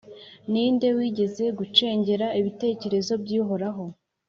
Ni 0.51 0.63
nde 0.73 0.87
wigeze 0.97 1.43
gucengera 1.59 2.27
ibitekerezo 2.39 3.13
by’Uhoraho, 3.23 3.83